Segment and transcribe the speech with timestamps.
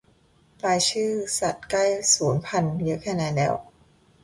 [0.65, 3.53] รายชื่อสัตว์ใกล้สูญพันธุ์เยอะแค่ไหนแล้ว